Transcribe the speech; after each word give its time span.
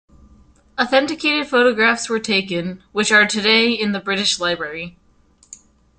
Authenticated 0.79 1.45
photographs 1.47 2.09
were 2.09 2.19
taken, 2.19 2.83
which 2.91 3.11
are 3.11 3.27
today 3.27 3.69
in 3.71 3.91
the 3.91 3.99
British 3.99 4.39
Library. 4.39 4.97